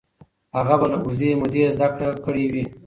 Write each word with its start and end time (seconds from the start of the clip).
هغه 0.57 0.75
به 0.79 0.85
له 0.91 0.97
اوږدې 1.01 1.29
مودې 1.39 1.63
زده 1.75 1.87
کړه 1.95 2.09
کړې 2.25 2.45
وي. 2.53 2.63